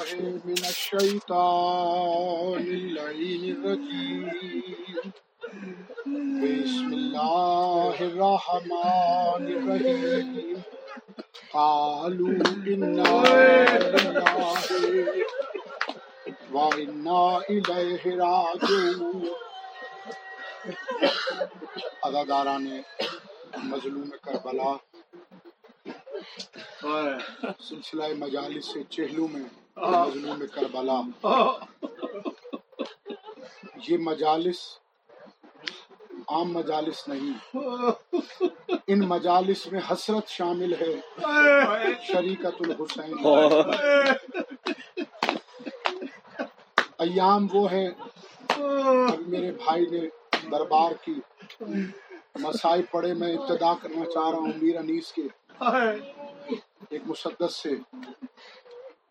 [0.00, 4.30] بالله من الشيطان اللعين الرجيم
[6.42, 10.62] بسم الله الرحمن الرحيم
[11.52, 12.32] قالوا
[12.66, 13.24] إنا
[13.94, 14.58] لله
[16.52, 19.28] وإنا إليه راجعون
[22.04, 22.82] اداداران
[23.70, 24.76] مظلوم کربلا
[27.68, 29.44] سلسلہ مجالس سے چہلو میں
[29.80, 31.00] مظلوم کربلا۔
[33.88, 34.56] یہ مجالس
[36.28, 37.56] عام مجالس نہیں۔
[38.86, 41.00] ان مجالس میں حسرت شامل ہے۔
[42.02, 43.14] شریکت الحسین۔
[46.98, 47.90] ایام وہ ہیں
[49.08, 50.00] اب میرے بھائی نے
[50.50, 51.14] دربار کی۔
[52.34, 55.22] مسائل پڑے میں ابتدا کرنا چاہ رہا ہوں، میر انیس کے۔
[56.90, 57.70] ایک مسدس سے۔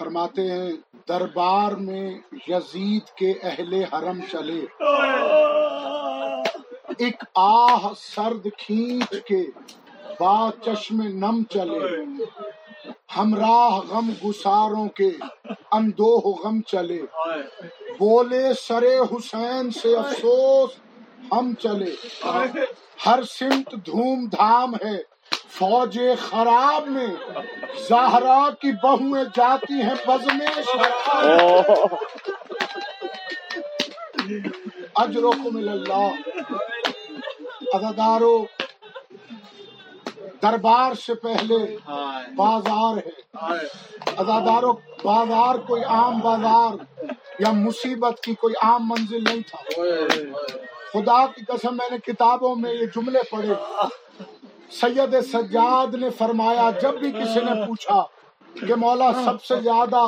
[0.00, 0.72] فرماتے ہیں،
[1.08, 2.18] دربار میں
[2.48, 4.60] یزید کے اہل حرم چلے۔
[6.98, 9.42] ایک آہ سرد کھینچ کے
[10.20, 12.00] با چشم نم چلے۔
[13.16, 15.10] ہمراہ غم گساروں کے
[15.72, 17.02] اندوہ غم چلے۔
[17.98, 20.70] بولے سرے حسین سے افسوس،
[21.32, 21.94] ہم چلے۔
[23.06, 25.09] ہر سمت دھوم دھام ہے۔
[25.58, 25.98] فوج
[26.28, 27.06] خراب میں
[27.88, 31.94] زہرا کی بہویں جاتی ہیں بزم شراب
[34.94, 36.08] اجرکم اللہ
[37.74, 38.36] ادادارو
[40.42, 41.58] دربار سے پہلے
[42.36, 43.18] بازار ہے۔
[44.16, 44.72] ادادارو
[45.04, 46.76] بازار کوئی عام بازار
[47.38, 49.60] یا مصیبت کی کوئی عام منزل نہیں تھا۔
[50.92, 53.54] خدا کی قسم میں نے کتابوں میں یہ جملے پڑھے۔
[54.70, 58.02] سید سجاد نے فرمایا، جب بھی کسی نے پوچھا
[58.66, 60.02] کہ مولا سب سے زیادہ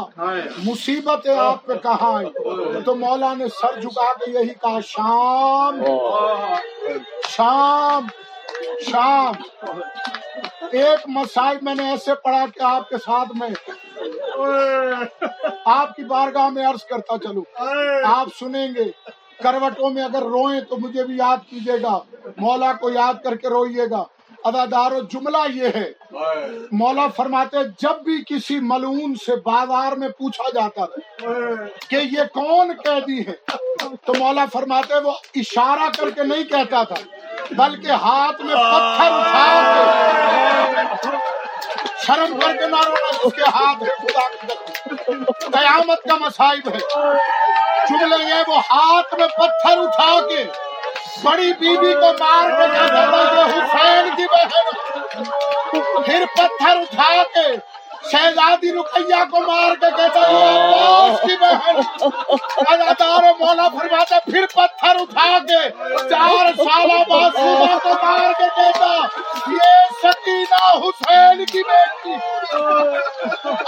[0.65, 5.83] مصیبتیں آپ پہ کہاں آئی تو مولا نے سر جھکا کے یہی کہا، شام
[7.29, 8.07] شام
[8.91, 9.33] شام۔
[10.73, 13.49] ایک مسائل میں نے ایسے پڑھا کہ آپ کے ساتھ میں
[15.65, 17.43] آپ کی بارگاہ میں عرض کرتا چلوں۔
[18.05, 18.85] آپ سنیں گے،
[19.43, 21.99] کروٹوں میں اگر روئیں تو مجھے بھی یاد کیجیے گا۔
[22.37, 24.03] مولا کو یاد کر کے روئیے گا۔
[24.45, 25.89] ادادار و جملہ یہ ہے۔
[26.81, 31.01] مولا فرماتے جب بھی کسی ملعون سے بازار میں پوچھا جاتا تھا
[31.89, 33.35] کہ یہ کون قیدی ہے،
[34.05, 37.01] تو مولا فرماتے وہ اشارہ کر کے نہیں کہتا تھا،
[37.57, 41.17] بلکہ ہاتھ میں پتھر اٹھا کے
[42.07, 44.25] شرم کر کے نہ رونا اس کے ہاتھ ہے خدا
[45.51, 46.81] قیامت کا مسائب ہے۔
[47.89, 50.45] جملے یہ وہ ہاتھ میں پتھر اٹھا کے
[51.23, 53.82] بڑی بیوی کو مار کے کہتا تھا
[56.05, 57.47] پھر پتھر اٹھا کے
[58.11, 61.77] شہزادی رقیہ کو مار کے کہتا عباس کی بہن
[62.69, 65.69] ادادار مولا فرماتا پھر پتھر اٹھا کے
[66.11, 68.91] چار سالہ معصومہ کو مار کے کہتا
[69.53, 72.15] یہ سکینہ حسین کی بیٹی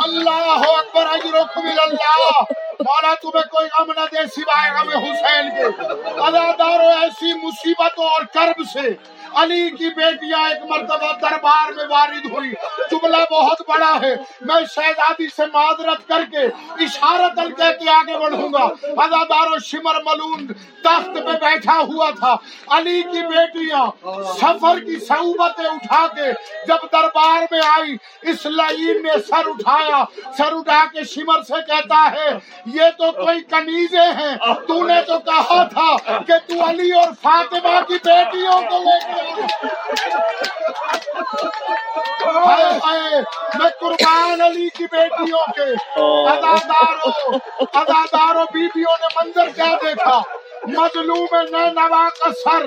[0.04, 6.88] اللہ اکبر اجرکم اللہ۔ مولا تمہیں کوئی غم نہ دے سوائے غم حسین کے۔ ادادارو
[7.00, 12.50] ایسی مصیبتوں اور کرب سے۔ علی کی بیٹیاں ایک مرتبہ دربار میں وارد ہوئی۔
[12.90, 16.44] جملہ بہت بڑا ہے۔ میں شہزادی سے معذرت کر کے
[16.84, 18.62] اشارت کہہ کے آگے بڑھوں گا۔
[19.02, 20.46] ادادار و شمر ملون
[20.82, 22.36] تخت پہ بیٹھا ہوا تھا۔
[22.70, 23.86] علی کی بیٹیاں
[24.40, 26.32] سفر کی صعوبتیں اٹھا کے
[26.68, 30.04] جب دربار میں آئی، اس لعین نے سر اٹھایا۔
[30.38, 32.28] سر اٹھا کے شمر سے کہتا ہے
[32.66, 34.36] یہ تو کوئی کنیزیں ہیں۔
[34.68, 39.42] تو نے تو کہا تھا کہ تو علی اور فاطمہ کی بیٹیوں کو لے کے
[43.58, 45.70] میں قربان علی کی بیٹیوں کے
[46.28, 50.20] اداداروں اداداروں بیویوں نے منظر کیا دیکھا؟
[50.66, 51.34] مظلوم
[51.74, 52.66] نوا کا سر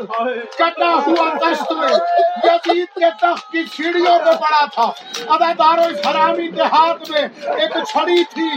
[0.58, 1.96] کٹا ہوا دست میں
[2.44, 4.92] یزید کے تخت کی سیڑھیوں پہ پڑا تھا۔
[5.28, 7.22] اداداروں اس حرامی کے ہاتھ میں
[7.56, 8.50] ایک چھڑی تھی۔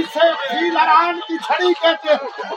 [0.00, 2.14] جسے لڑان کی چھڑی کہتے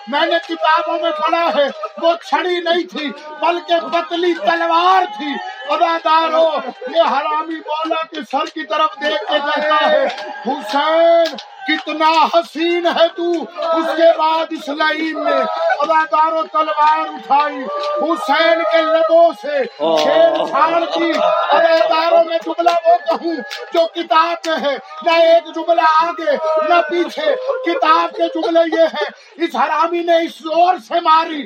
[0.07, 1.68] میں نے کتابوں میں پڑھا ہے،
[2.01, 3.12] وہ چھڑی نہیں تھی،
[3.42, 5.34] بلکہ پتلی تلوار تھی۔
[5.69, 6.51] اداداروں
[6.95, 10.06] یہ حرامی مولا کے سر کی طرف دیکھ کے کہتا ہے،
[10.48, 11.36] حسین
[11.68, 13.31] کتنا حسین ہے تو
[13.78, 15.42] اس کے بعد اس لائن میں
[16.34, 17.64] و تلوار اٹھائی۔
[18.02, 19.64] حسین کے لبوں سے
[20.04, 21.12] شیر چھاڑ کی۔
[21.50, 23.36] اداکاروں میں جملہ وہ کہوں
[23.74, 26.31] جو کتاب میں ہے۔ نہ ایک جملہ آگے،
[26.69, 27.36] نہ پیچھے۔
[27.66, 29.06] کتاب کے جملے یہ ہے
[29.44, 31.46] اس حرامی نے اس زور سے ماری۔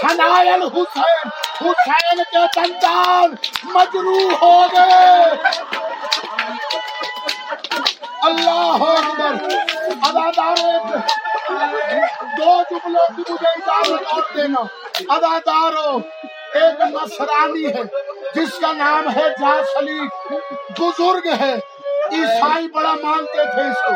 [0.00, 1.28] سنائل حسین
[1.60, 3.34] حسین کے دندان
[3.64, 5.89] مجروح ہو گئے۔
[8.22, 9.44] اللہ اکبر۔
[10.02, 10.96] ادادارو
[12.38, 14.60] دو جملوں کی مجھے اجازت اور دینا۔
[15.08, 15.98] ادادارو
[16.54, 17.82] ایک نصرانی ہے،
[18.34, 20.32] جس کا نام ہے جا سلیق
[20.80, 21.54] بزرگ ہے۔
[22.12, 23.92] عیسائی بڑا مانتے تھے اس کو۔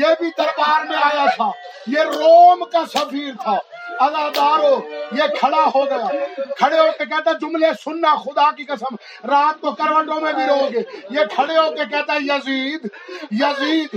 [0.00, 1.50] یہ بھی دربار میں آیا تھا۔
[1.86, 3.58] یہ روم کا سفیر تھا۔
[4.00, 4.80] ہو
[5.12, 6.08] یہ کھڑا ہو گیا۔
[6.58, 8.94] کھڑے ہو کے کہتا جملے سننا خدا کی قسم۔
[9.28, 10.78] رات کو کروٹوں میں بھی رو گے۔
[11.10, 12.88] یہ کھڑے ہو کے کہتا یزید
[13.30, 13.96] یزید،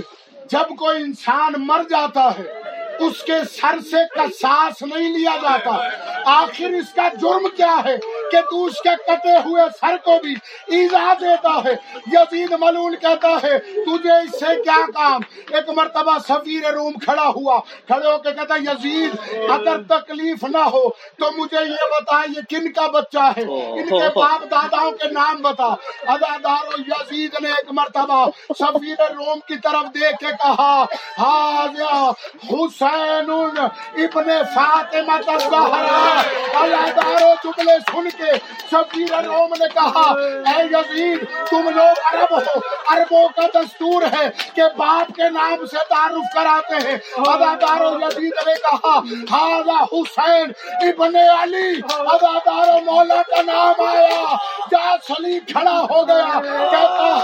[0.50, 2.62] جب کوئی انسان مر جاتا ہے،
[3.00, 5.90] اس کے سر سے کساس نہیں لیا جاتا۔
[6.26, 7.98] آخر اس کا جرم کیا ہے؟
[8.32, 10.34] کہ تو اس کے کٹے ہوئے سر کو بھی
[10.78, 11.74] ایزا دیتا ہے۔
[12.14, 17.60] یزید ملون کہتا ہے، تجھے اس سے کیا کام؟ ایک مرتبہ سفیر روم کھڑا ہوا،
[17.88, 19.18] کھڑے ہو کے کہتا یزید،
[19.52, 20.88] اگر تکلیف نہ ہو
[21.20, 25.42] تو مجھے یہ بتا یہ کن کا بچہ ہے؟ ان کے باپ داداؤں کے نام
[25.42, 25.74] بتا۔
[26.14, 28.26] ادادار یزید نے ایک مرتبہ
[28.60, 30.86] سفیر روم کی طرف دیکھ کے کہا
[31.20, 32.12] ہاں
[32.52, 36.22] حسین ابن فاطمہ الزہرا
[36.62, 38.32] اللہ جملے سن کے
[38.72, 40.10] شبیر روم نے کہا،
[40.50, 45.78] اے یزید، تم لوگ عرب ہو عربوں کا دستور ہے کہ باپ کے نام سے
[45.90, 46.98] تعارف کراتے ہیں.
[47.18, 48.98] ادادارو یزید نے کہا
[49.32, 51.70] ہاضا حسین ابن علی.
[51.90, 54.36] ادادارو مولا کا نام آیا۔
[54.72, 56.40] جا سلی کھڑا ہو گیا،
[56.72, 57.17] کہتا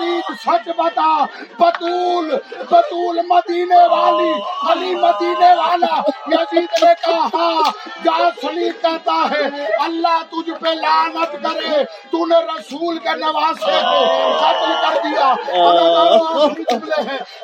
[0.00, 1.10] ہے سچ بتا۔
[1.58, 2.34] بطول
[2.70, 4.32] بطول مدینے والی،
[4.70, 5.94] علی مدینے والا،
[6.32, 7.70] یزید نے کہا
[8.04, 9.44] جا سلی کہتا ہے،
[9.84, 14.04] اللہ تجھ پہ لعنت کرے، تو نے رسول کے نواسے کو
[14.40, 15.34] قتل کر دیا۔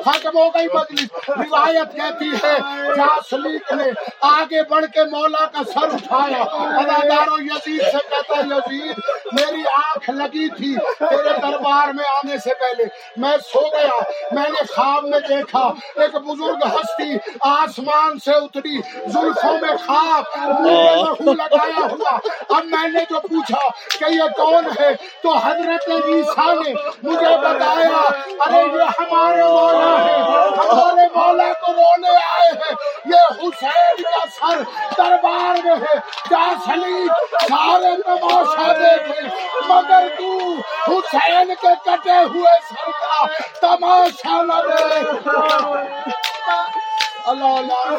[0.05, 2.55] ختم ہو گئی مجلس۔ روایت کہتی ہے
[2.97, 3.91] جاسلیق نے
[4.21, 6.43] آگے بڑھ کے مولا کا سر اٹھایا۔
[6.79, 8.99] ادادارو یزید سے کہتا یزید،
[9.33, 12.85] میری آنکھ لگی تھی، تیرے دربار میں آنے سے پہلے
[13.17, 13.99] میں سو گیا
[14.33, 15.63] میں نے خواب میں دیکھا
[15.97, 17.17] ایک بزرگ ہستی
[17.51, 20.25] آسمان سے اتری زلفوں میں خواب
[21.29, 22.17] لگایا ہوا۔
[22.57, 23.67] اب میں نے جو پوچھا
[23.99, 24.91] کہ یہ کون ہے
[25.23, 28.03] تو حضرت عیسیٰ نے مجھے بتایا
[28.47, 30.19] ارے یہ ہمارے مولا ہے
[30.59, 32.75] ہمارے مولا کو رونے آئے ہیں۔
[33.05, 34.63] یہ حسین کا سر
[34.99, 37.09] دربار میں ہے۔ کیا سلیم
[37.49, 39.27] سارے تماشا دیکھے
[39.69, 40.55] مگر تو
[40.89, 43.25] حسین کے کٹے ہوئے سر کا
[43.61, 45.29] تماشا نہ دیکھ
[47.27, 47.99] اللہ اللہ